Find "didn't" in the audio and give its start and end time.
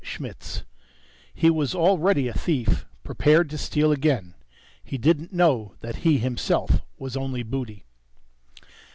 4.97-5.31